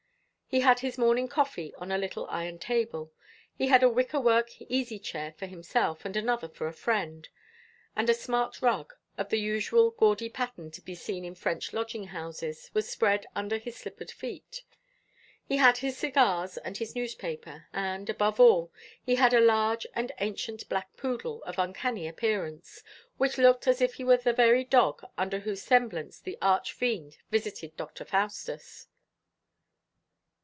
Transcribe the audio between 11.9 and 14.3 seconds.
houses, was spread under his slippered